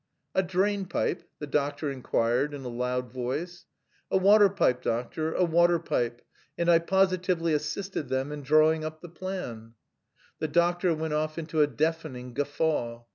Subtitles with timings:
[0.33, 3.67] "A drain pipe?" the doctor inquired in a loud voice.
[4.09, 6.23] "A water pipe, doctor, a water pipe,
[6.57, 9.75] and I positively assisted them in drawing up the plan."
[10.39, 13.03] The doctor went off into a deafening guffaw.